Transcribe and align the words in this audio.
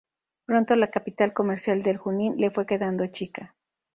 Pronto 0.45 0.75
la 0.75 0.89
capital 0.89 1.31
comercial 1.31 1.83
del 1.83 1.97
Junín 1.97 2.33
le 2.37 2.49
fue 2.49 2.65
quedando 2.65 3.05
chica. 3.05 3.55